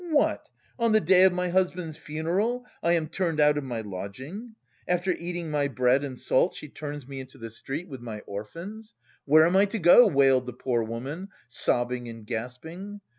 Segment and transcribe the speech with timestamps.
[0.09, 0.49] What!
[0.79, 4.55] On the day of my husband's funeral I am turned out of my lodging!
[4.87, 8.95] After eating my bread and salt she turns me into the street, with my orphans!
[9.25, 13.01] Where am I to go?" wailed the poor woman, sobbing and gasping.